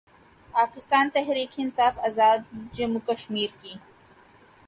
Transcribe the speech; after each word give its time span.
اکستان 0.55 1.09
تحریک 1.15 1.51
انصاف 1.57 1.95
آزادجموں 2.07 3.01
وکشمیر 3.01 3.49
کی 3.61 3.73